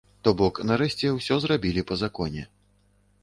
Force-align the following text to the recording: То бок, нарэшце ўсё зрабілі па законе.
То 0.27 0.31
бок, 0.39 0.61
нарэшце 0.69 1.11
ўсё 1.17 1.37
зрабілі 1.45 1.85
па 1.91 1.97
законе. 2.05 2.47